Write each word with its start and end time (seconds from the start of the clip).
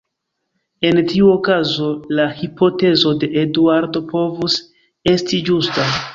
En 0.87 1.01
tiu 1.11 1.27
okazo 1.33 1.89
la 2.21 2.25
hipotezo 2.39 3.15
de 3.25 3.31
Eduardo 3.43 4.03
povus 4.15 4.59
esti 5.15 5.45
ĝusta. 5.53 5.89